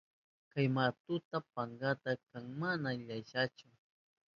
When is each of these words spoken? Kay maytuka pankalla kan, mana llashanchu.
Kay 0.51 0.67
maytuka 0.75 1.37
pankalla 1.53 2.13
kan, 2.29 2.45
mana 2.59 2.89
llashanchu. 3.05 3.67